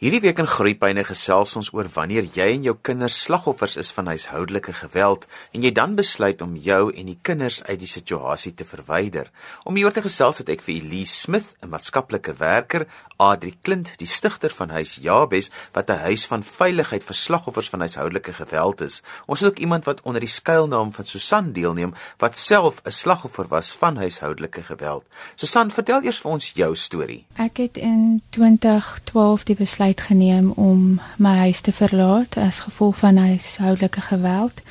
[0.00, 4.06] Hierdie week in Groepyne gesels ons oor wanneer jy en jou kinders slagoffers is van
[4.08, 8.64] huishoudelike geweld en jy dan besluit om jou en die kinders uit die situasie te
[8.64, 9.28] verwyder.
[9.68, 12.86] Om hieroor te gesels het ek vir Elise Smith, 'n maatskaplike werker,
[13.20, 17.80] Adri Klint, die stigter van Huis Jabes, wat 'n huis van veiligheid vir slagoffers van
[17.80, 19.02] huishoudelike geweld is.
[19.26, 23.48] Ons het ook iemand wat onder die skuilnaam van Susan deelneem wat self 'n slagoffer
[23.48, 25.04] was van huishoudelike geweld.
[25.36, 27.26] Susan, vertel eers vir ons jou storie.
[27.36, 32.96] Ek het in 2012 die besluit besluit geneem om my huis te verlaat as gevolg
[32.96, 34.62] van huishoudelike geweld.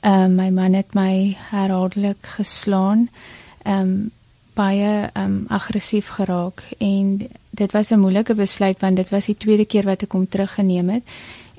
[0.00, 3.08] Ehm um, my man het my herhaaldelik geslaan.
[3.62, 4.10] Ehm um,
[4.54, 9.36] baie ehm um, aggressief geraak en dit was 'n moeilike besluit want dit was die
[9.36, 11.02] tweede keer wat ek hom teruggeneem het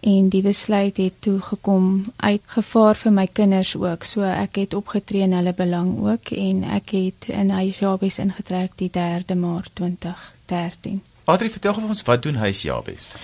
[0.02, 4.04] en die besluit het toe gekom uit gevaar vir my kinders ook.
[4.04, 8.90] So ek het opgetree in hulle belang ook en ek het in huisjabes ingetrek die
[8.90, 11.15] 3de Maart 2013.
[11.26, 13.16] Adri, vertel vir ons wat doen huis Jabes?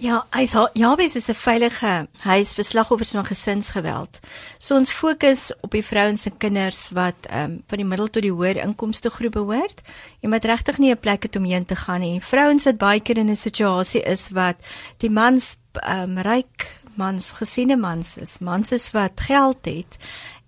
[0.00, 4.18] Ja, huis Jabes is 'n veilige huis vir slagoffers van gesinsgeweld.
[4.58, 8.22] So ons fokus op die vrouens en kinders wat ehm um, van die middel tot
[8.22, 9.82] die hoër inkomste groep behoort
[10.20, 12.20] en wat regtig nie 'n plek het om heen te gaan nie.
[12.20, 14.56] Vrouens wat baie keer in 'n situasie is wat
[14.96, 19.96] die mans ehm um, ryk mans gesiene mans is, mans is wat geld het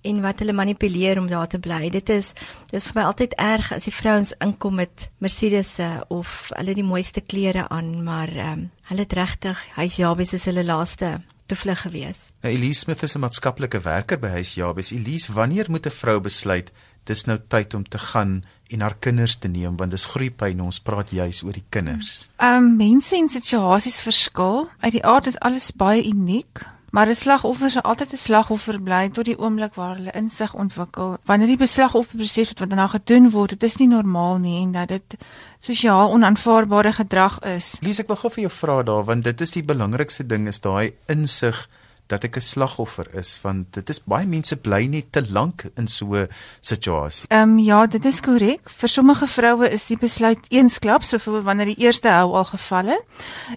[0.06, 1.90] en wat hulle manipuleer om daar te bly.
[1.90, 2.32] Dit is
[2.72, 7.20] dis vir my altyd erg as die vrouens inkom met Mercedes'e of hulle die mooiste
[7.20, 11.16] klere aan, maar ehm um, hulle het regtig huis Jabes is hulle laaste
[11.50, 12.28] toevlug gewees.
[12.42, 14.90] Nou Elise Smith is 'n maatskaplike werker by huis Jabes.
[14.90, 16.72] Elise, wanneer moet 'n vrou besluit
[17.04, 20.80] dis nou tyd om te gaan en haar kinders te neem want dis groeipyn ons
[20.80, 22.28] praat juis oor die kinders.
[22.36, 24.68] Ehm um, mense en situasies verskil.
[24.80, 26.64] Uit die aard is alles baie uniek.
[26.90, 31.16] Maar 'n slagoffer sal altyd 'n slagoffer bly tot die oomblik waar hulle insig ontwikkel.
[31.24, 34.88] Wanneer die beslagoffer besef wat daarna gedoen word, dit is nie normaal nie en dat
[34.88, 35.16] dit
[35.58, 37.76] sosiaal onaanvaarbare gedrag is.
[37.80, 40.60] Lies, ek wil gou vir jou vra daar want dit is die belangrikste ding is
[40.60, 41.68] daai insig
[42.06, 45.88] dat ek 'n slagoffer is want dit is baie mense bly net te lank in
[45.88, 46.28] so 'n
[46.60, 47.28] situasie.
[47.28, 48.70] Ehm um, ja, dit is korrek.
[48.70, 53.02] Vir sommige vroue is die besluit eensklaps so vir wanneer die eerste hou al gevalle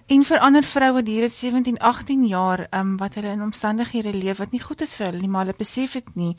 [0.06, 4.12] en vir ander vroue duur dit 17, 18 jaar ehm um, wat hulle in omstandighede
[4.12, 6.36] leef wat nie goed is vir hulle nie, maar hulle besef dit nie.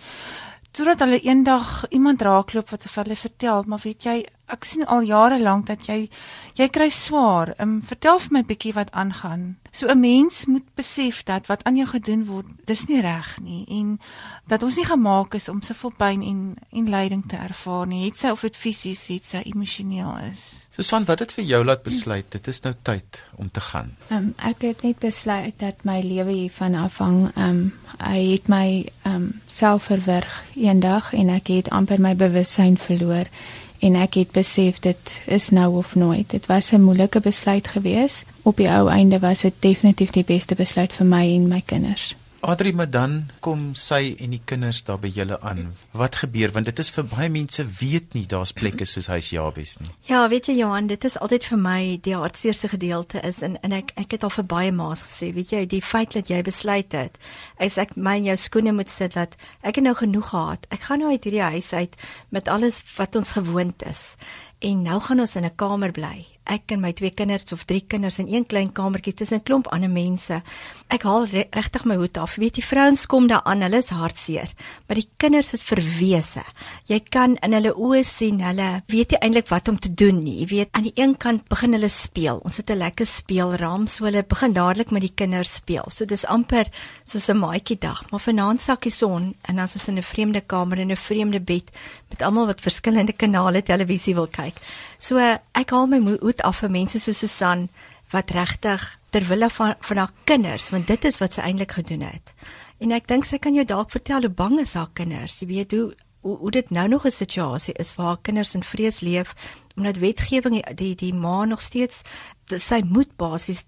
[0.71, 4.13] Totdat hulle eendag iemand raakloop wat vir hulle vertel, maar weet jy,
[4.51, 6.05] ek sien al jare lank dat jy
[6.55, 7.51] jy kry swaar.
[7.57, 9.57] Ehm um, vertel vir my bietjie wat aangaan.
[9.71, 13.65] So 'n mens moet besef dat wat aan jou gedoen word, dis nie reg nie
[13.67, 13.99] en
[14.47, 18.05] dat ons nie gemaak is om soveel pyn en en lyding te ervaar nie.
[18.05, 20.60] Het sy of dit fisies, het sy emosioneel is.
[20.71, 23.89] Susan, wat het vir jou laat besluit dit is nou tyd om te gaan?
[24.07, 27.31] Ehm um, ek het net besluit dat my lewe hiervan afhang.
[27.35, 28.67] Ehm um, hy het my
[29.01, 33.27] ehm um, self verwerg eendag en ek het amper my bewussyn verloor
[33.81, 36.29] en ek het besef dit is nou of nooit.
[36.29, 38.25] Dit was 'n moeilike besluit geweest.
[38.41, 42.15] Op die ou einde was dit definitief die beste besluit vir my en my kinders.
[42.41, 45.75] Adri, maar dan kom sy en die kinders daar by julle aan.
[45.93, 49.75] Wat gebeur want dit is vir baie mense weet nie daar's plekke soos huis Jabes
[49.77, 49.91] nie.
[50.09, 53.77] Ja, weet jy Johan, dit is altyd vir my die hartseerste gedeelte is en en
[53.77, 56.97] ek ek het al vir baie ma's gesê, weet jy, die feit dat jy besluit
[56.97, 57.21] het,
[57.61, 60.65] is ek my in jou skoene moet sit dat ek het nou genoeg gehad.
[60.73, 61.93] Ek gaan nou uit hierdie huis uit
[62.33, 64.15] met alles wat ons gewoond is.
[64.61, 67.81] En nou gaan ons in 'n kamer bly ek en my twee kinders of drie
[67.87, 70.41] kinders in een klein kamertjie tussen 'n klomp ander mense.
[70.89, 72.35] Ek haal re regtig my hoed af.
[72.35, 74.49] Weet jy, vrouens kom daar aan, hulle is hartseer,
[74.87, 76.43] maar die kinders is verwese.
[76.85, 80.39] Jy kan in hulle oë sien, hulle weet nie eintlik wat om te doen nie.
[80.39, 82.41] Jy weet, aan die een kant begin hulle speel.
[82.43, 85.85] Ons het 'n lekker speelraam, so hulle begin dadelik met die kinders speel.
[85.89, 86.67] So dis amper
[87.05, 90.03] soos 'n maatjie dag, maar vanaand sak die son en dan is ons in 'n
[90.03, 91.71] vreemde kamer in 'n vreemde bed
[92.09, 94.50] met almal wat verskillende kanale televisie wil kyk.
[94.97, 97.69] So ek haal my hoed af vir mense so Susan
[98.11, 102.01] wat regtig ter wille van van haar kinders, want dit is wat sy eintlik gedoen
[102.01, 102.33] het.
[102.79, 105.39] En ek dink sy kan jou dalk vertel hoe bang is haar kinders.
[105.41, 105.91] Jy weet hoe
[106.21, 109.33] hoe, hoe dit nou nog 'n situasie is waar haar kinders in vrees leef
[109.75, 112.01] omdat wetgewing die, die ma nog steeds
[112.45, 113.65] sy moet basies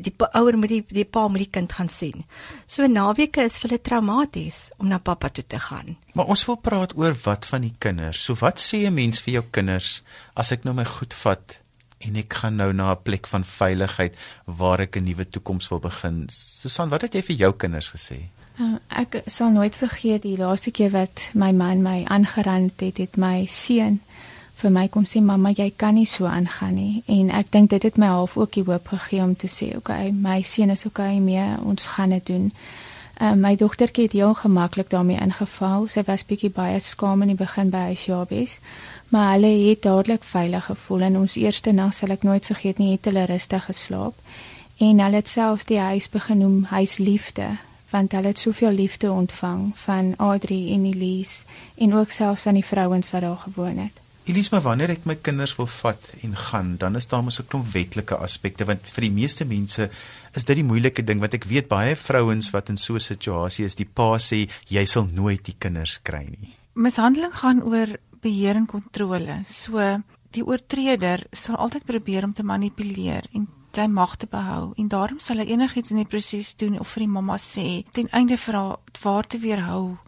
[0.00, 2.24] die, ouer moet die die pa moet die kind gaan sien.
[2.66, 5.96] So naweke is vir hulle traumaties om na pappa toe te gaan.
[6.14, 8.24] Maar ons wil praat oor wat van die kinders.
[8.24, 10.02] So wat sê 'n mens vir jou kinders
[10.34, 11.60] as ek nou my goed vat
[11.98, 15.78] en ek gaan nou na 'n plek van veiligheid waar ek 'n nuwe toekoms wil
[15.78, 16.26] begin.
[16.28, 18.28] Susan, wat het jy vir jou kinders gesê?
[18.60, 23.16] Uh, ek sal nooit vergeet die laaste keer wat my man my aangeraan het, het
[23.16, 24.00] my seun
[24.62, 27.82] vir my kom sê mamma jy kan nie so aangaan nie en ek dink dit
[27.82, 31.18] het my half ook die hoop gegee om te sê okay my seun is okay
[31.18, 32.50] mee ons gaan dit doen.
[33.20, 35.84] Uh, my dogtertjie het heel gemaklik daarmee ingeval.
[35.86, 38.56] Sy was bietjie baie skaam in die begin by haar jobbies,
[39.14, 42.94] maar hulle het dadelik veilig gevoel en ons eerste nag sal ek nooit vergeet nie,
[42.96, 44.16] het hulle rustig geslaap.
[44.82, 47.48] en hulle het selfs die huis begin noem huisliefde
[47.92, 51.44] want hulle het soveel liefde ontvang van Adri en Elise
[51.76, 54.00] en ook selfs van die vrouens wat daar gewoon het.
[54.32, 57.48] Elise, maar wanneer ek my kinders wil vat en gaan, dan is daar mos 'n
[57.52, 59.90] klomp wetlike aspekte want vir die meeste mense
[60.32, 63.66] is dit die moeilike ding wat ek weet baie vrouens wat in so 'n situasie
[63.66, 66.56] is, die pa sê jy sal nooit die kinders kry nie.
[66.74, 67.88] Mishandeling gaan oor
[68.22, 69.44] beheer en kontrole.
[69.46, 74.88] So die oortreder sal altyd probeer om te manipuleer en sy mag te behou en
[74.88, 78.36] daarom sal hy enigiets in die proses doen of vir die mamma sê ten einde
[78.36, 79.98] vir haar waar te weerhou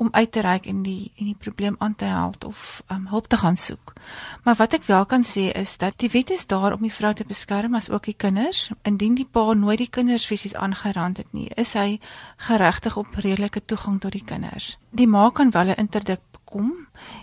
[0.00, 3.28] om uit te reik en die en die probleem aan te help of um, hulp
[3.28, 3.92] te gaan soek.
[4.44, 7.12] Maar wat ek wel kan sê is dat die wet is daar om die vrou
[7.14, 8.70] te beskerm as ook die kinders.
[8.88, 12.00] Indien die pa nooit die kinders fisies aangerand het nie, is hy
[12.48, 14.78] geregtig op redelike toegang tot die kinders.
[14.90, 16.20] Die ma kan wel 'n interdik
[16.50, 16.70] kom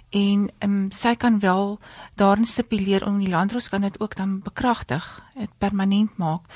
[0.09, 1.77] en um, sy kan wel
[2.15, 6.47] daarin stipuleer om die landros kan dit ook dan bekragtig, dit permanent maak.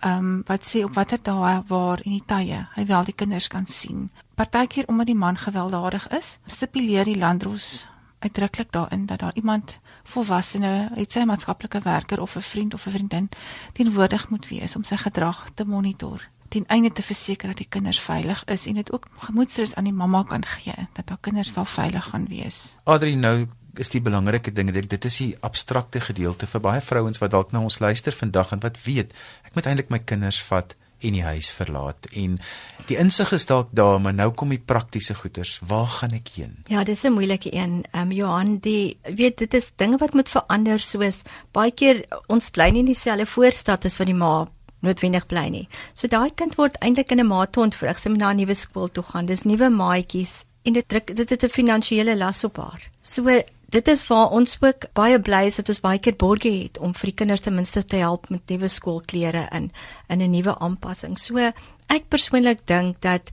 [0.00, 3.48] Ehm um, wat sê op watter dae waar en die tye hy wel die kinders
[3.48, 4.10] kan sien.
[4.34, 7.86] Partykeer omdat die man gewelddadig is, stipuleer die landros
[8.18, 12.90] uitdruklik daarin dat daar iemand volwassene, het sy maatskaplike werker of 'n vriend of 'n
[12.90, 13.28] vriendin
[13.72, 18.00] teenwoordig moet wees om sy gedrag te monitor ten einde te verseker dat die kinders
[18.00, 21.64] veilig is en dit ook gemoedsrus aan die mamma kan gee dat haar kinders wel
[21.64, 22.76] veilig gaan wees.
[22.84, 27.20] Adri nou is die belangrike ding ek dit is die abstrakte gedeelte vir baie vrouens
[27.20, 29.12] wat dalk na ons luister vandag en wat weet
[29.44, 32.06] ek moet eintlik my kinders vat en die huis verlaat.
[32.16, 32.38] En
[32.88, 36.56] die insig is dalk daar maar nou kom die praktiese goeters waar gaan ek heen?
[36.72, 37.84] Ja dis 'n moeilike een.
[37.92, 41.22] Ehm um, Johan die weet dit is dinge wat moet verander soos
[41.52, 44.48] baie keer ons bly nie in dieselfde voorstad as wat die ma
[44.80, 45.68] noodwendig bly nie.
[45.94, 48.88] So daai kind word eintlik in 'n mate ontvrug, sy moet na 'n nuwe skool
[48.88, 49.26] toe gaan.
[49.26, 52.90] Dis nuwe maatjies en dit druk dit het 'n finansiële las op haar.
[53.02, 56.78] So dit is waar ons ook baie bly is dat ons baie keer borge het
[56.78, 59.72] om vir die kinders ten minste te help met nuwe skoolklere in
[60.08, 61.18] in 'n nuwe aanpassing.
[61.18, 61.52] So
[61.88, 63.30] ek persoonlik dink dat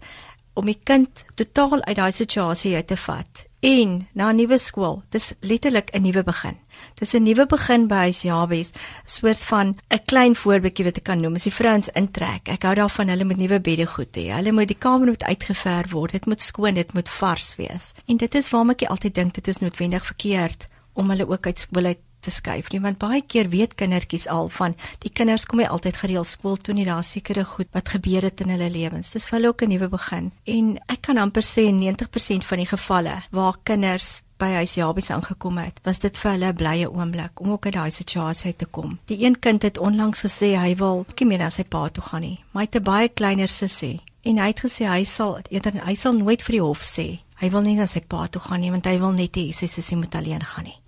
[0.53, 5.03] om die kind totaal uit daai situasie uit te vat en na 'n nuwe skool,
[5.09, 6.57] dis letterlik 'n nuwe begin.
[6.99, 8.71] Dis 'n nuwe begin by huis Jabes,
[9.05, 11.35] soort van 'n klein voorbeeldjie wat ek kan noem.
[11.35, 14.31] As die vrouens intrek, ek hou daarvan hulle moet nuwe bedde goed hê.
[14.31, 16.11] Hulle moet die kamer moet uitgeverf word.
[16.11, 17.93] Dit moet skoon, dit moet vars wees.
[18.07, 21.59] En dit is waarom ek altyd dink dit is noodwendig verkeerd om hulle ook uit
[21.59, 24.75] skool uit te skuif nie want baie keer weet kindertjies al van
[25.05, 28.41] die kinders kom nie altyd gereeld skool toe nie daar sekere goed wat gebeur het
[28.41, 29.11] in hulle lewens.
[29.13, 30.31] Dis vir hulle ook 'n nuwe begin.
[30.45, 35.57] En ek kan amper sê 90% van die gevalle waar kinders by huis Jabies aangekom
[35.57, 38.65] het was dit vir hulle 'n blye oomblik om ook uit daai situasie uit te
[38.65, 38.99] kom.
[39.05, 42.21] Die een kind het onlangs gesê hy wil nie meer na sy pa toe gaan
[42.21, 45.85] nie maar hy het 'n baie kleiner sussie en hy het gesê hy sal eerder
[45.85, 48.61] hy sal nooit vir die hof sê hy wil nie na sy pa toe gaan
[48.61, 50.79] nie want hy wil net hê sy sussie moet alleen gaan nie.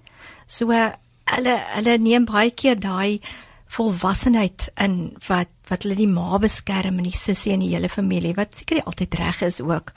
[0.47, 0.67] So
[1.33, 3.19] hulle hulle neem baie keer daai
[3.75, 8.35] volwassenheid in wat wat hulle die ma beskerm en die sussie en die hele familie
[8.37, 9.95] wat seker nie altyd reg is ook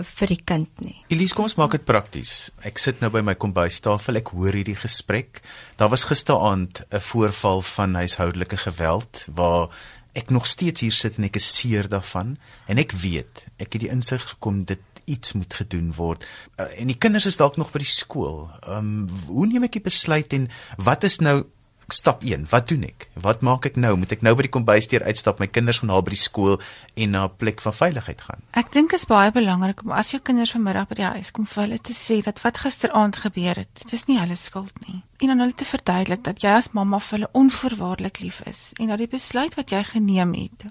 [0.00, 0.98] vir die kind nie.
[1.12, 2.50] Elise, kom ons maak dit prakties.
[2.64, 5.42] Ek sit nou by my kombuistafel, ek hoor hierdie gesprek.
[5.80, 9.68] Daar was gisteraand 'n voorval van huishoudelike geweld waar
[10.14, 13.80] ek nog steeds hier sit en ek is seer daarvan en ek weet, ek het
[13.80, 16.26] die insig gekom dit iets moet gedoen word.
[16.56, 18.48] Uh, en die kinders is dalk nog by die skool.
[18.66, 21.44] Ehm um, hoe neem ek die besluit en wat is nou
[21.92, 22.46] stap 1?
[22.50, 23.08] Wat doen ek?
[23.14, 23.92] Wat maak ek nou?
[24.00, 26.58] Moet ek nou by die kombuisdeur uitstap, my kinders gaan haal by die skool
[26.94, 28.42] en na 'n plek van veiligheid gaan?
[28.52, 31.62] Ek dink is baie belangrik om as jou kinders vanmiddag by die huis kom vir
[31.64, 35.02] hulle te sê dat wat gisteraand gebeur het, dit is nie hulle skuld nie.
[35.20, 38.88] En aan hulle te verduidelik dat jy as mamma vir hulle onvoorwaardelik lief is en
[38.88, 40.64] dat die besluit wat jy geneem het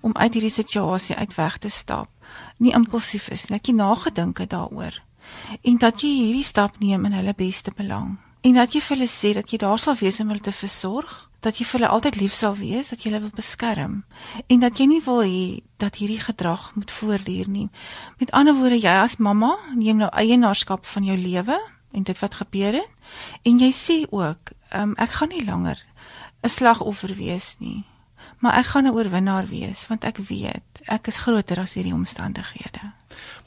[0.00, 2.08] om uit hierdie situasie uit weg te stap,
[2.58, 5.02] nie impulsief is nie, dat jy nagedink het daaroor
[5.62, 8.18] en dat jy hierdie stap neem in hulle beste belang.
[8.42, 11.28] En dat jy vir hulle sê dat jy daar sal wees om hulle te versorg,
[11.42, 14.00] dat jy vir hulle altyd lief sal wees, dat jy hulle wil beskerm
[14.46, 15.44] en dat jy nie wil hê
[15.82, 17.68] dat hierdie gedrag moet voortduur nie.
[18.18, 21.58] Met ander woorde, jy as mamma neem nou eienaarskap van jou lewe
[21.92, 25.78] en dit wat gebeur het en jy sê ook, um, ek gaan nie langer
[26.42, 27.84] 'n slagoffer wees nie
[28.42, 32.92] maar ek gaan 'n oorwinnaar wees want ek weet ek is groter as hierdie omstandighede.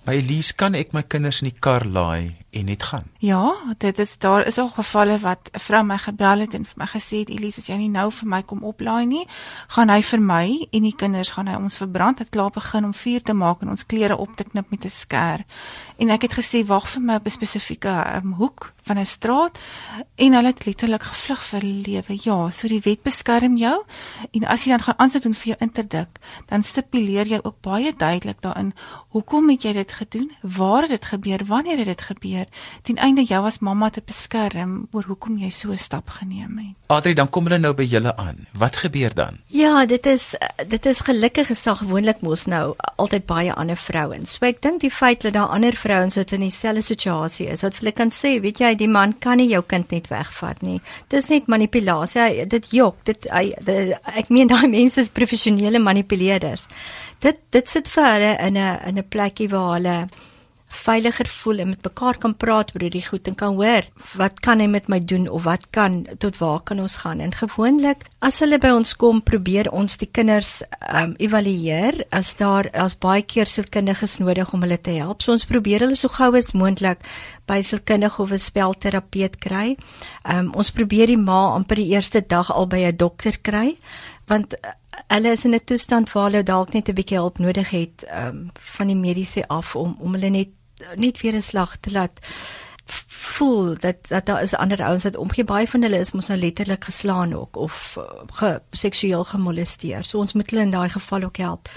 [0.06, 3.08] By Elise kan ek my kinders in die kar laai en net gaan.
[3.20, 6.78] Ja, dit is daar is al gevalle wat 'n vrou my gebel het en vir
[6.78, 9.28] my gesê het Elise as jy nie nou vir my kom oplaai nie,
[9.68, 12.20] gaan hy vir my en die kinders gaan hy ons verbrand.
[12.20, 14.90] Het klaar begin om vuur te maak en ons klere op te knip met 'n
[14.90, 15.44] skêr.
[15.98, 19.60] En ek het gesê wag vir my op 'n spesifieke um, hoek van 'n straat
[20.16, 22.20] en hulle het letterlik gevlug vir lewe.
[22.22, 23.84] Ja, so die wet beskerm jou
[24.32, 27.94] en as jy dan gaan aansit doen vir jou interdik, dan stipuleer jy ook baie
[27.98, 28.74] duidelik daarin
[29.10, 30.32] hoekom het jy dit gedoen?
[30.42, 31.46] Waar het dit gebeur?
[31.48, 32.46] Wanneer het dit gebeur?
[32.84, 36.76] Ten einde jou as mamma te beskerm oor hoekom jy so 'n stap geneem het.
[36.88, 38.48] Adri, dan kom hulle nou by julle aan.
[38.54, 39.40] Wat gebeur dan?
[39.48, 40.36] Ja, dit is
[40.68, 44.34] dit is gelukkig is daar gewoonlik mos nou altyd baie ander vrouens.
[44.34, 47.78] So ek dink die feit dat daar ander vrouens wat in dieselfde situasie is, wat
[47.78, 50.82] hulle kan sê, weet jy, die man kan nie jou kind net wegvat nie.
[51.08, 52.22] Dis net manipulasie.
[52.22, 56.68] Hy, dit jok, dit hy, dit, ek meen daai mense is professionele manipuleerders.
[57.20, 60.08] Dit dit sit vir hulle in 'n in 'n plekkie waar hulle
[60.76, 63.86] veiliger voel en met mekaar kan praat oor die goed en kan hoor
[64.20, 67.22] wat kan hy met my doen of wat kan tot waar kan ons gaan?
[67.24, 72.70] En gewoonlik as hulle by ons kom probeer ons die kinders um, evalueer as daar
[72.74, 75.22] as baie keer sielkundiges nodig om hulle te help.
[75.22, 77.06] So ons probeer hulle so gou as moontlik
[77.48, 79.78] by sielkundige of 'n spelterapeut kry.
[80.26, 83.78] Um, ons probeer die ma amper die eerste dag al by 'n dokter kry
[84.27, 84.70] want uh,
[85.08, 88.50] hulle is in 'n toestand waar hulle dalk net 'n bietjie hulp nodig het um,
[88.53, 90.50] van die mediese af om om hulle net
[90.96, 92.20] net weer 'n slag te laat
[93.36, 96.39] voel dat dat daar is ander ouens wat omgee baie van hulle is mos nou
[96.39, 100.05] letterlik geslaan ook of uh, ge, seksueel gemolesteer.
[100.05, 101.70] So ons moet hulle in daai geval ook help.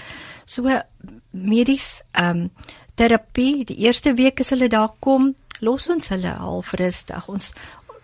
[0.45, 0.81] So
[1.29, 2.51] medies ehm um,
[2.93, 7.27] terapie, die eerste week as hulle daar kom, los ons hulle half rustig.
[7.27, 7.53] Ons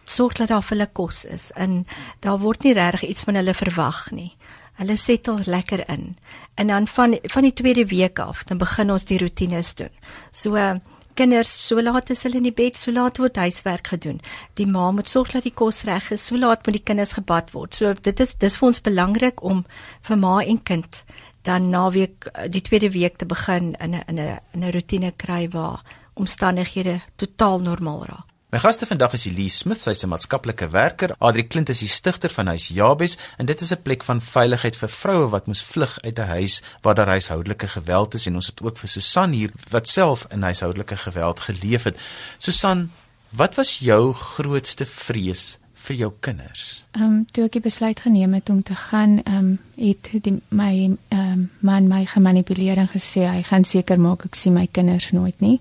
[0.06, 1.86] sorg dat daar vir hulle kos is en
[2.20, 4.32] daar word nie regtig iets van hulle verwag nie.
[4.76, 6.18] Hulle settle lekker in.
[6.56, 9.92] En dan van van die tweede week af, dan begin ons die rotines doen.
[10.32, 10.80] So
[11.16, 14.20] kinders, so laat is hulle in die bed, so laat word huiswerk gedoen.
[14.54, 17.54] Die ma moet sorg dat die kos reg is, so laat moet die kinders gebad
[17.56, 17.76] word.
[17.76, 19.64] So dit is dis vir ons belangrik om
[20.08, 21.04] vir ma en kind
[21.46, 25.84] dan naweek die tweede week te begin in 'n in 'n 'n rotine kry waar
[26.14, 28.35] omstandighede totaal normaal raak.
[28.56, 31.12] My gaste vandag is Elise Smith, sy's 'n maatskaplike werker.
[31.20, 34.76] Adri Klint is die stigter van Huis Jabes en dit is 'n plek van veiligheid
[34.76, 38.48] vir vroue wat moes vlug uit 'n huis waar daar huishoudelike geweld is en ons
[38.48, 42.00] het ook vir Susan hier wat self in huishoudelike geweld geleef het.
[42.38, 42.92] Susan,
[43.30, 46.84] wat was jou grootste vrees vir jou kinders?
[46.92, 50.42] Ehm um, toe ek die besluit geneem het om te gaan, ehm um, het die
[50.48, 54.68] my ehm um, man my gemanipuleer en gesê hy gaan seker maak ek sien my
[54.72, 55.60] kinders nooit nie.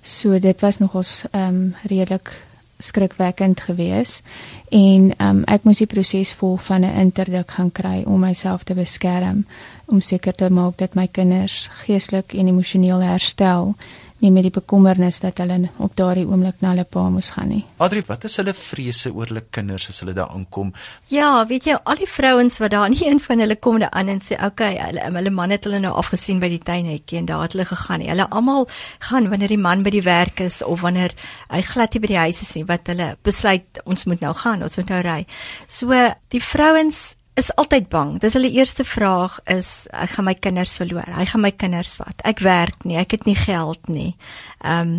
[0.00, 2.46] So dit was nogals ehm um, redelik
[2.78, 4.22] skrikwekkend geweest
[4.68, 8.62] en ehm um, ek moes die proses volg van 'n interdik gaan kry om myself
[8.62, 9.46] te beskerm
[9.86, 13.74] om seker te maak dat my kinders geestelik en emosioneel herstel
[14.22, 17.62] nie met die bekommernis dat hulle op daardie oomblik na hulle pa moes gaan nie.
[17.82, 20.72] Adri, wat is hulle vrese oor hulle kinders as hulle daar aankom?
[21.12, 24.08] Ja, weet jy, al die vrouens wat daar nie een van hulle kom daar aan
[24.08, 27.26] en sê, "Oké, okay, hulle hulle man het hulle nou afgesien by die tuinhekkie en
[27.26, 30.62] daar het hulle gegaan nie." Hulle almal gaan wanneer die man by die werk is
[30.62, 31.14] of wanneer
[31.50, 34.62] hy glad nie by die huis is nie, wat hulle besluit ons moet nou gaan,
[34.62, 35.26] ons moet nou ry.
[35.66, 35.88] So
[36.28, 38.16] die vrouens is altyd bang.
[38.18, 41.06] Dis hulle eerste vraag is ek gaan my kinders verloor.
[41.14, 42.26] Hy gaan my kinders vat.
[42.26, 44.16] Ek werk nie, ek het nie geld nie.
[44.64, 44.98] Ehm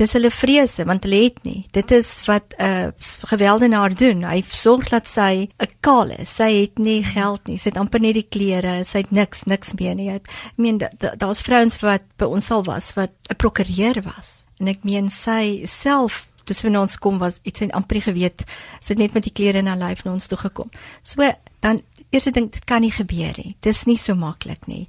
[0.00, 1.66] dis hulle vrese want hulle het nie.
[1.76, 2.86] Dit is wat 'n uh,
[3.28, 4.24] geweldenaar doen.
[4.24, 6.36] Hy sorg dat sy 'n kaal is.
[6.36, 7.58] Sy het nie geld nie.
[7.58, 10.08] Sy het amper net die klere, sy het niks, niks meer nie.
[10.10, 10.80] Ek meen
[11.16, 14.44] daar's vrouens wat by ons al was wat 'n prokureur was.
[14.58, 18.44] En ek meen sy self dis wanneer ons kom was iets en amper geweet
[18.80, 20.70] sy het net met die klere na lyf na ons toe gekom.
[21.02, 21.24] So
[21.60, 23.54] dan eerste ding dit kan nie gebeur nie.
[23.60, 24.86] Dis nie so maklik nie.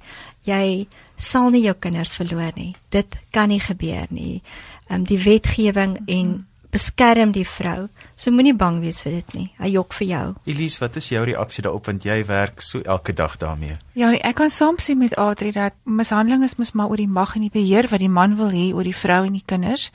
[0.48, 2.72] Jy sal nie jou kinders verloor nie.
[2.90, 4.40] Dit kan nie gebeur nie.
[4.88, 6.40] Ehm um, die wetgewing en
[6.72, 7.88] beskerm die vrou.
[8.16, 9.46] So moenie bang wees vir dit nie.
[9.60, 10.24] Hy jok vir jou.
[10.48, 13.76] Elise, wat is jou reaksie daarop want jy werk so elke dag daarmee?
[13.98, 17.36] Ja, nee, ek kan saamstem met Adri dat mishandeling is mos maar oor die mag
[17.36, 19.90] en die beheer wat die man wil hê oor die vrou en die kinders.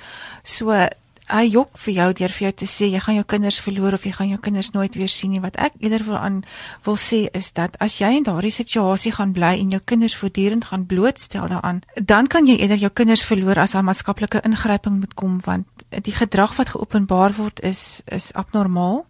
[0.46, 0.76] So
[1.28, 4.06] hy jok vir jou deur vir jou te sê jy gaan jou kinders verloor of
[4.08, 5.42] jy gaan jou kinders nooit weer sien nie.
[5.44, 6.38] Wat ek eerder wil aan
[6.86, 10.70] wil sê is dat as jy in daardie situasie gaan bly en jou kinders voortdurend
[10.72, 15.14] gaan blootstel daaraan, dan kan jy eerder jou kinders verloor as 'n maatskaplike ingryping moet
[15.14, 19.06] kom want die gedrag wat geopenbaar word is is abnormaal.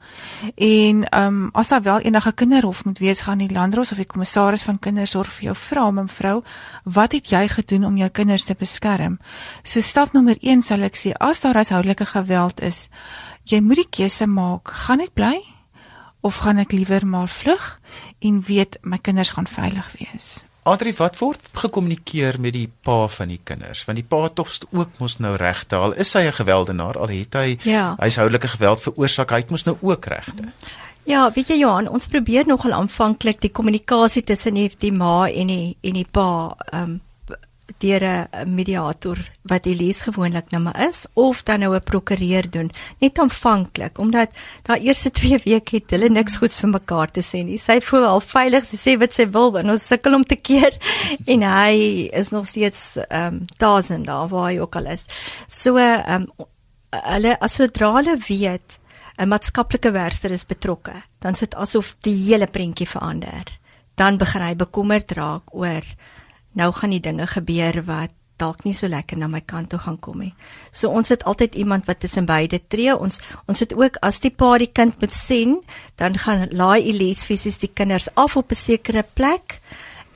[0.55, 4.05] En ehm um, as daar wel enige kinderhof moet wees gaan die landros of die
[4.05, 6.43] kommissaris van kindersorg vir jou vra om 'n vrou,
[6.83, 9.19] wat het jy gedoen om jou kinders te beskerm?
[9.63, 12.87] So stap nommer 1 sal ek sê as daar huishoudelike geweld is,
[13.43, 15.37] jy moet die keuse maak, gaan ek bly
[16.25, 17.79] of gaan ek liewer maar vlug
[18.19, 20.43] en weet my kinders gaan veilig wees.
[20.67, 23.85] Adri, wat word gekommunikeer met die pa van die kinders?
[23.87, 25.79] Want die pa tog ook mos nou regte.
[25.79, 27.95] Al is hy 'n geweldenaar, al het hy ja.
[27.97, 30.51] huishoudelike geweld veroorsaak, hy het mos nou ook regte.
[31.07, 35.47] Ja, weet jy Johan, ons probeer nogal aanvanklik die kommunikasie tussen die, die ma en
[35.47, 37.01] die en die pa ehm um,
[37.77, 42.71] deur 'n mediator wat Elise gewoonlik nou maar is of dan nou 'n prokureur doen
[42.99, 44.29] net aanvanklik omdat
[44.63, 47.57] daai eerste 2 weke het hulle niks goeds vir mekaar te sê nie.
[47.57, 50.73] Sy voel al veilig sy sê wat sy wil en ons sukkel om te keer
[51.31, 55.05] en hy is nog steeds ehm um, dazen daar waar hy ook al is.
[55.47, 56.47] So ehm um,
[56.89, 58.79] hulle as sodra hulle weet
[59.17, 63.59] 'n maatskaplike werker is betrokke dan sit asof die hele prentjie verander.
[63.95, 65.83] Dan begin hy bekommerd raak oor
[66.57, 69.97] nou gaan die dinge gebeur wat dalk nie so lekker na my kant toe gaan
[70.01, 70.33] kom nie.
[70.71, 72.93] So ons het altyd iemand wat tussen beide tree.
[72.93, 75.57] Ons ons het ook as die pa die kind moet sien,
[75.97, 79.59] dan gaan laai Elise fisies die kinders af op 'n sekere plek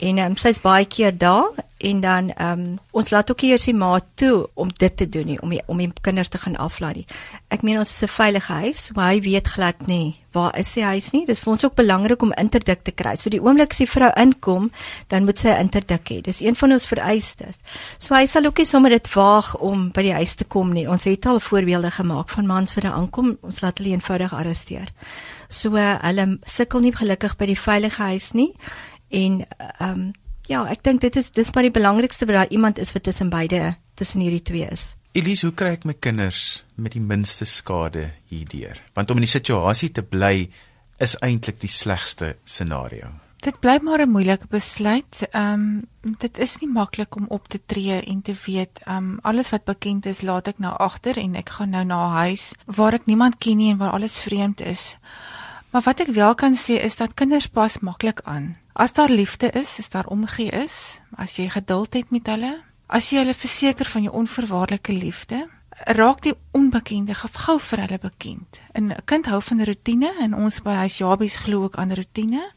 [0.02, 3.74] en um, sy's baie keer daar en dan ehm um, ons laat ook eers die
[3.74, 6.94] ma toe om dit te doen nie om die, om die kinders te gaan aflaai
[7.02, 7.06] nie.
[7.50, 10.84] Ek meen ons is 'n veilige huis, maar hy weet glad nie waar is die
[10.84, 11.26] huis nie.
[11.26, 13.16] Dis vir ons ook belangrik om interdik te kry.
[13.16, 14.72] So die oomblik as die vrou inkom,
[15.08, 16.22] dan moet sy 'n interdik hê.
[16.22, 17.60] Dis een van ons vereistes.
[17.98, 20.88] So hy sal ook nie sommer dit waag om by die huis te kom nie.
[20.88, 24.88] Ons het al voorbeelde gemaak van mans wat daar aankom, ons laat hulle eenvoudig arresteer.
[25.50, 28.54] So uh, hulle sukkel nie gelukkig by die veilige huis nie
[29.12, 29.46] en
[29.78, 30.12] ehm um,
[30.50, 33.76] ja, ek dink dit is dis maar die belangrikste dat iemand is wat tussen beide
[33.96, 34.96] tussen hierdie twee is.
[35.12, 38.80] Elise, hoe kry ek my kinders met die minste skade hierdeur?
[38.96, 40.50] Want om in die situasie te bly
[41.04, 43.12] is eintlik die slegste scenario.
[43.42, 45.28] Dit bly maar 'n moeilike besluit.
[45.32, 45.54] Ehm
[46.04, 49.50] um, dit is nie maklik om op te tree en te weet ehm um, alles
[49.50, 52.94] wat bekend is laat ek nou agter en ek gaan nou na 'n huis waar
[52.94, 54.98] ek niemand ken nie en waar alles vreemd is.
[55.72, 58.58] Maar wat ek wel kan sê is dat kinders pas maklik aan.
[58.74, 63.10] As daar liefde is, as daar omgee is, as jy geduld het met hulle, as
[63.12, 65.48] jy hulle verseker van jou onvoorwaardelike liefde,
[65.96, 68.60] raak die onbekende gou vir hulle bekend.
[68.76, 72.52] 'n Kind hou van rotine en ons by huis Jabies glo ook aan rotine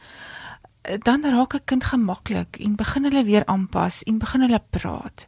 [1.02, 5.26] dan raak 'n kind gemaklik en begin hulle weer aanpas en begin hulle praat.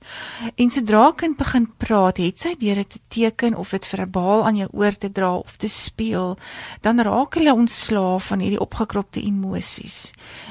[0.54, 4.44] En sodra 'n kind begin praat, het sy deur dit te teken of dit verbaal
[4.44, 6.38] aan jou oor te dra of te speel,
[6.80, 10.10] dan raak hulle ontslaaf van hierdie opgekropte emosies.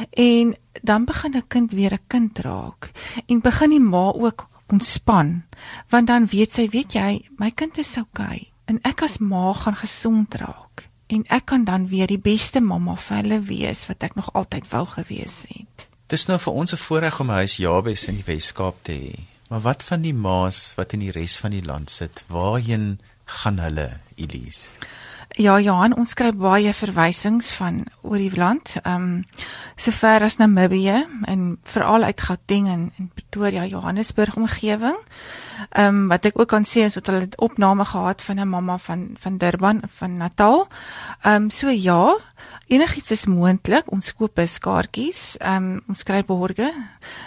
[0.09, 2.91] En dan begin 'n kind weer 'n kind raak
[3.25, 5.43] en begin die ma ook ontspan,
[5.89, 9.75] want dan weet sy, weet jy, my kind is oukei en ek as ma gaan
[9.75, 10.64] gesond raak
[11.07, 14.69] en ek kan dan weer die beste mamma vir hulle wees wat ek nog altyd
[14.71, 15.87] wou gewees het.
[16.07, 19.19] Dis nou vir ons 'n voorreg om 'n huis Jabes in die Weskaap te hê.
[19.49, 22.23] Maar wat van die ma's wat in die res van die land sit?
[22.27, 24.67] Waarheen gaan hulle, Elise?
[25.35, 28.77] Ja, Johan, ons kry baie verwysings van oor die land.
[28.83, 29.25] Ehm um,
[29.75, 34.95] sover as Namibië en veral uit Gauteng en, en Pretoria, Johannesburg omgewing.
[35.69, 38.47] Ehm um, wat ek ook kan sê is dat hulle 'n opname gehad van 'n
[38.47, 40.67] mamma van van Durban van Natal.
[41.21, 42.17] Ehm um, so ja,
[42.67, 43.91] enigiets is moontlik.
[43.91, 45.37] Ons koop beskaartjies.
[45.37, 46.73] Ehm um, ons kry borge.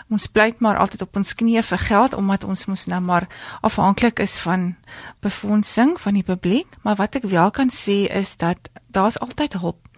[0.09, 3.27] Ons pleit maar altyd op ons knieë vir geld omdat ons mos nou maar
[3.61, 4.77] afhanklik is van
[5.21, 9.89] befondsing van die publiek, maar wat ek wel kan sê is dat daar's altyd hulp.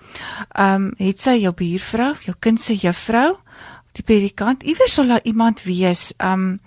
[0.49, 3.37] Ehm um, het sy jou buurvrou, jou kind se juffrou,
[3.93, 6.61] die predikant, iewers sal daar iemand wees, ehm um,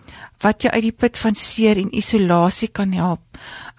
[0.44, 3.22] wat jou uit die put van seer en isolasie kan help.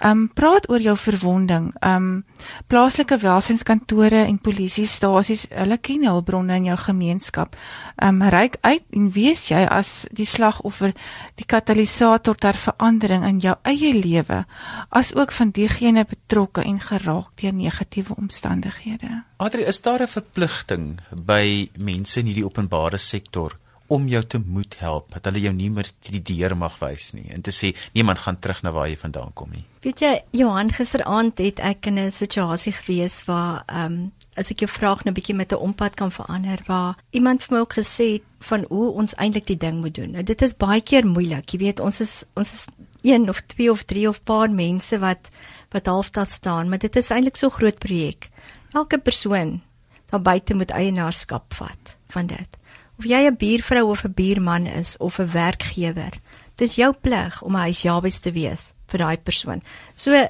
[0.04, 1.70] Um praat oor jou verwonding.
[1.84, 2.24] Um
[2.68, 7.56] plaaslike welsynskantore en polisiestasies, hulle ken hulpbronne in jou gemeenskap.
[8.02, 10.94] Um reik uit en wees jy as die slagoffer
[11.40, 14.44] die katalisator ter verandering in jou eie lewe,
[14.90, 19.22] as ook van diegene betrokke en geraak deur negatiewe omstandighede.
[19.38, 23.58] Adri, is daar 'n verpligting by mense in hierdie openbare sektor
[23.94, 27.28] om jou te moet help dat hulle jou nie meer die deur mag wys nie
[27.34, 29.64] en te sê niemand gaan terug na waar jy vandaan kom nie.
[29.84, 34.64] Weet jy Johan gisteraand het ek in 'n situasie gewees waar ehm um, as ek
[34.64, 37.74] jou vraag nou 'n bietjie met 'n ompad kan verander waar iemand vir my ook
[37.74, 40.10] gesê het van hoe ons eintlik die ding moet doen.
[40.10, 41.50] Nou dit is baie keer moeilik.
[41.50, 42.66] Jy weet ons is ons is
[43.02, 45.28] een of twee of drie of paar mense wat
[45.70, 48.30] wat halfpad staan, maar dit is eintlik so groot projek.
[48.72, 49.62] Elke persoon
[50.10, 52.63] daar buite moet eienaarskap vat van dit
[52.98, 56.12] of jy 'n buurvrou of 'n buurman is of 'n werkgewer.
[56.54, 59.62] Dis jou plig om 'n huisjabes te wees vir daai persoon.
[59.96, 60.28] So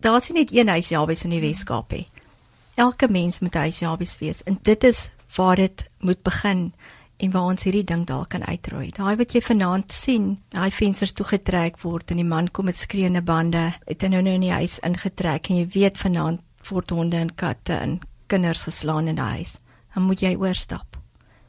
[0.00, 2.06] daar's nie net een huisjabes in die Weskaap nie.
[2.74, 6.72] Elke mens moet 'n huisjabes wees en dit is waar dit moet begin
[7.16, 8.90] en waar ons hierdie ding dalk kan uitroei.
[8.90, 13.22] Daai wat jy vanaand sien, daai vensters toegetrek word en die man kom met skreeënde
[13.22, 17.16] bande, het hy nou nou in die huis ingetrek en jy weet vanaand word honde
[17.16, 19.58] en katte en kinders geslaan in die huis.
[19.94, 20.85] Dan moet jy oorstap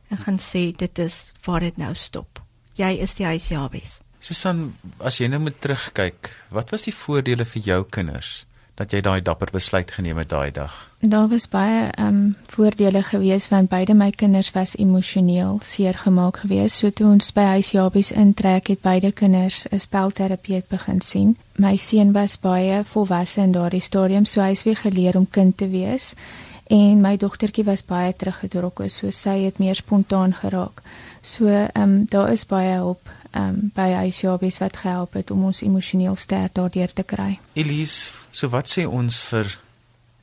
[0.09, 2.41] en gaan sê dit is waar dit nou stop.
[2.77, 3.99] Jy is die huis Jabes.
[4.19, 8.43] Susan, as jy nou moet terugkyk, wat was die voordele vir jou kinders
[8.77, 10.73] dat jy daai dapper besluit geneem het daai dag?
[11.01, 16.37] Daar was baie ehm um, voordele gewees want beide my kinders was emosioneel seer gemaak
[16.43, 16.77] gewees.
[16.77, 21.37] So toe ons by huisjabies intrek het beide kinders 'n spelterapeut begin sien.
[21.55, 25.69] My seun was baie volwasse in daardie stadium, so hy's weer geleer om kind te
[25.69, 26.13] wees
[26.69, 30.81] en my dogtertjie was baie teruggetrokke, so sy het meer spontaan geraak.
[31.21, 35.45] So ehm um, daar is baie hulp ehm um, by huisjabies wat gehelp het om
[35.45, 37.39] ons emosioneel sterk daardeur te kry.
[37.53, 39.59] Elise, so wat sê ons vir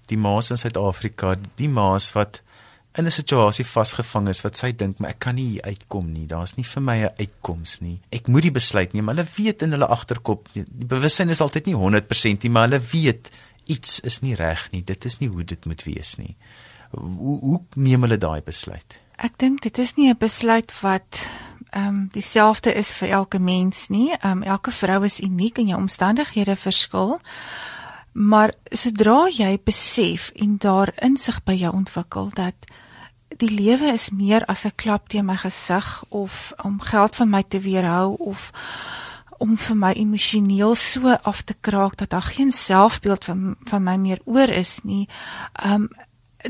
[0.06, 2.42] die maas in Suid-Afrika, die maas wat
[2.94, 6.26] in 'n situasie vasgevang is wat sy dink maar ek kan nie uitkom nie.
[6.26, 8.00] Daar's nie vir my 'n uitkoms nie.
[8.10, 9.08] Ek moet die besluit neem.
[9.08, 13.30] Hulle weet in hulle agterkop, die bewussyn is altyd nie 100% nie, maar hulle weet
[13.66, 14.84] iets is nie reg nie.
[14.84, 16.36] Dit is nie hoe dit moet wees nie.
[16.90, 19.00] Hoe hoe neem hulle daai besluit?
[19.16, 21.26] Ek dink dit is nie 'n besluit wat
[21.70, 24.12] ehm um, dieselfde is vir elke mens nie.
[24.12, 27.20] Ehm um, elke vrou is uniek en jou omstandighede verskil.
[28.12, 32.54] Maar sodra jy besef en daar insig by jou ontwikkel dat
[33.36, 37.42] die lewe is meer as 'n klap teen my gesig of om geld van my
[37.42, 38.50] te weerhou of
[39.38, 43.96] om vir my emosioneel so af te kraak dat daar geen selfbeeld van van my
[43.96, 45.08] meer oor is nie.
[45.64, 45.88] Um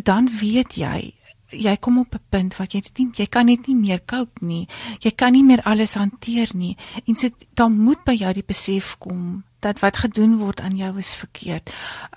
[0.03, 1.14] dan weet jy
[1.49, 4.68] jy kom op 'n punt wat jy nie jy kan net nie meer cope nie.
[5.01, 6.77] Jy kan nie meer alles hanteer nie.
[7.07, 10.99] En so dan moet by jou die besef kom dat wat gedoen word aan jou
[10.99, 11.70] is verkeerd.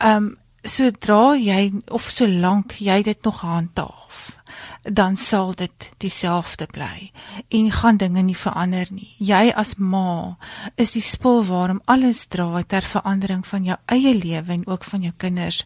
[0.03, 4.37] Um sodra jy of solank jy dit nog handhaaf
[4.83, 7.11] dan sal dit dieselfde bly
[7.47, 9.09] en gaan dinge nie verander nie.
[9.19, 10.37] Jy as ma
[10.79, 15.03] is die spul waarom alles draai ter verandering van jou eie lewe en ook van
[15.03, 15.65] jou kinders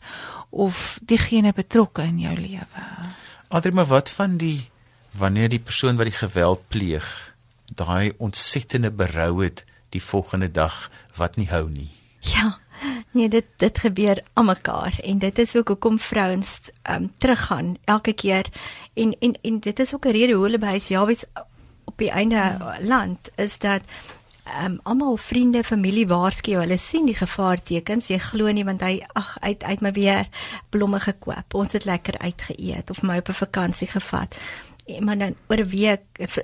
[0.49, 2.85] of diegene betrokke in jou lewe.
[3.49, 4.69] Adrie, maar wat van die
[5.17, 7.07] wanneer die persoon wat die geweld pleeg
[7.75, 11.91] daai ontsettende berou het die volgende dag wat nie hou nie.
[12.19, 12.57] Ja.
[13.11, 18.13] Nee, dit dit gebeur almekaar en dit is ook hoekom vrouens ehm um, teruggaan elke
[18.13, 18.45] keer
[18.93, 21.25] en en en dit is ook 'n rede hoe hulle by Jawies
[21.85, 22.87] op die einde hmm.
[22.87, 23.81] land is dat
[24.63, 28.09] um, almal vriende, familie waarsku hulle sien die gevaartekens.
[28.11, 30.27] Jy glo nie want hy ag uit uit my weer
[30.69, 31.53] blomme gekoop.
[31.53, 34.37] Ons het lekker uitgeëet of my op 'n vakansie gevat.
[34.85, 36.03] En maar dan oor 'n week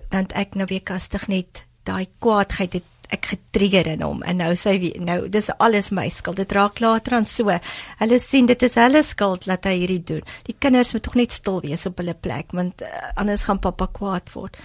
[0.10, 4.22] dan ek nou weer kastig net daai kwaadheid het ek getrigger in hom.
[4.28, 6.40] En nou sê hy nou dis alles my skuld.
[6.42, 7.54] Dit raak later aan so.
[8.02, 10.26] Hulle sien dit is hulle skuld dat hy hierdie doen.
[10.48, 13.90] Die kinders moet tog net stil wees op hulle plek want uh, anders gaan pappa
[13.94, 14.58] kwaad word.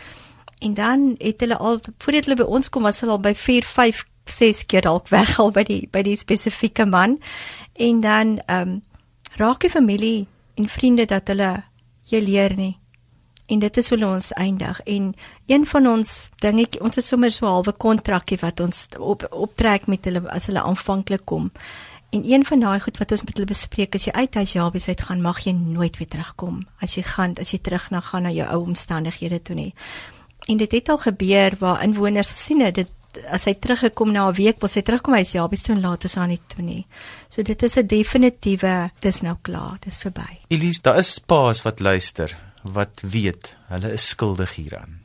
[0.63, 3.69] En dan het hulle al voordat hulle by ons kom was hulle al by 4
[3.69, 7.19] 5 6 keer dalk weg al by die by die spesifieke man.
[7.75, 8.81] En dan ehm um,
[9.41, 10.27] raak die familie
[10.61, 11.63] en vriende dat hulle
[12.11, 12.82] jy leer nie
[13.53, 14.81] en dit is hoe ons eindig.
[14.89, 15.15] En
[15.47, 16.13] een van ons
[16.45, 20.47] dingetjie ons het sommer so 'n halwe kontrakkie wat ons op optrek met hulle as
[20.47, 21.53] hulle aanvanklik kom.
[22.11, 24.61] En een van daai goed wat ons met hulle bespreek is jy uit as jy
[24.61, 26.67] alwees uit gaan mag jy nooit weer terugkom.
[26.81, 29.75] As jy gaan as jy terug na gaan na jou ou omstandighede toe nie.
[30.47, 32.91] En dit het al gebeur waar inwoners gesien het dit
[33.29, 36.05] as hy teruggekom na 'n week wil sy terugkom hy sê ja bis toe laat
[36.05, 36.87] is aan nie toe nie.
[37.29, 40.39] So dit is 'n definitiewe dis nou klaar dis verby.
[40.49, 45.01] Elise daar is paas wat luister wat weet hulle is skuldig hieraan.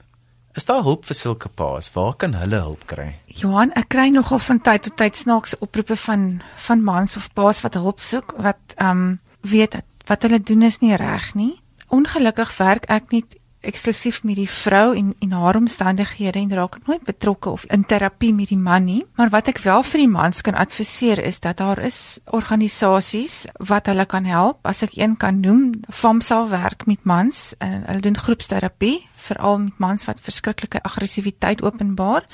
[0.57, 1.91] Is daar hulp vir sulke paas?
[1.93, 3.11] Waar kan hulle hulp kry?
[3.29, 7.61] Johan, ek kry nogal van tyd tot tyd snaakse oproepe van van mans of paas
[7.61, 11.53] wat hulp soek wat ehm um, weet wat hulle doen is nie reg nie.
[11.93, 13.23] Ongelukkig werk ek nie
[13.65, 17.85] eksklusief met die vrou en en haar omstandighede en raak ek nooit betrokke of in
[17.85, 19.03] terapie met die man nie.
[19.15, 23.89] Maar wat ek wel vir die mans kan adviseer is dat daar is organisasies wat
[23.89, 24.59] hulle kan help.
[24.67, 29.77] As ek een kan noem, FAMSA werk met mans en hulle doen groepsterapie veral met
[29.77, 32.25] mans wat verskriklike aggressiwiteit openbaar.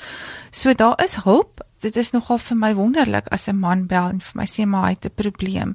[0.50, 1.64] So daar is hulp.
[1.80, 4.84] Dit is nogal vir my wonderlik as 'n man bel en vir my sê maar
[4.84, 5.74] hy het 'n probleem.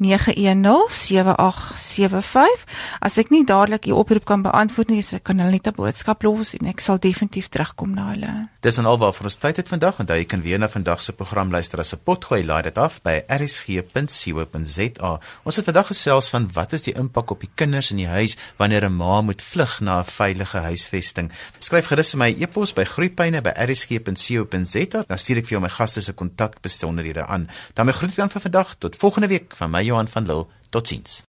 [0.00, 2.64] 08917875.
[3.04, 6.22] As ek nie dadelik die oproep kan beantwoord nie, so kan hulle net 'n boodskap
[6.22, 8.48] los en ek sal definitief terugkom na hulle.
[8.60, 9.98] Dis en alwaar vir ons tyd het vandag.
[10.00, 12.44] Onthou jy kan weer na vandag se program luister as 'n potgooi.
[12.44, 15.20] Laai dit af by rsg.co.za.
[15.44, 18.36] Ons het vandag gesels van wat is die impak op die kinders in die huis
[18.56, 21.32] wanneer 'n ma moet vlug na 'n veilige huisvesting.
[21.58, 25.04] Skryf gerus vir my e-pos by groeipyne@rsg.co.za.
[25.06, 27.48] Dan stuur ek vir jou my gaste se kontakbesonderhede aan.
[27.74, 30.46] Dan my groet dan vir vandag tot volgende week van my Johan van Lille.
[30.70, 31.24] Totsiens.